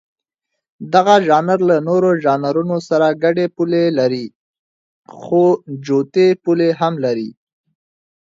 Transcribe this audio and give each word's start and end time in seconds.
دغه 0.93 1.15
ژانر 1.27 1.59
له 1.69 1.77
نورو 1.87 2.09
ژانرونو 2.23 2.77
سره 2.89 3.07
ګډې 3.23 3.45
پولې 3.55 3.83
لري، 3.99 4.25
خو 5.19 5.41
جوتې 5.85 6.27
پولې 6.43 6.69
هم 6.79 6.93
لري. 7.05 7.29